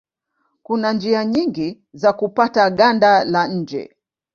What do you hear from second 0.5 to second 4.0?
Kuna njia nyingi za kupata ganda la nje.